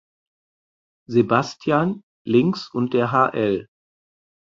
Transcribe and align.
Sebastian 1.07 2.01
(links) 2.25 2.73
und 2.73 2.95
der 2.95 3.11
hl. 3.11 3.67